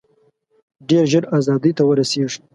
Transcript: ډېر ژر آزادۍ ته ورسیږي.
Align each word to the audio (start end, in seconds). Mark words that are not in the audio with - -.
ډېر 0.89 1.03
ژر 1.11 1.23
آزادۍ 1.37 1.71
ته 1.77 1.83
ورسیږي. 1.85 2.39